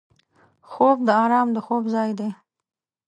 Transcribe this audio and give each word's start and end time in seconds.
خوب 0.69 0.97
د 1.07 1.09
آرام 1.23 1.47
د 1.55 1.57
خوب 1.65 1.83
ځای 1.95 2.11
دی 2.19 2.29